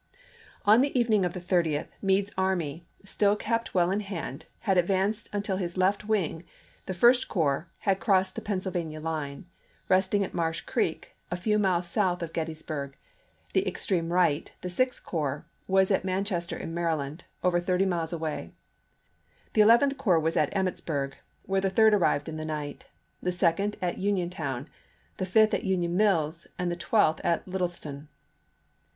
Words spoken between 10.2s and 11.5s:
at Marsh Creek a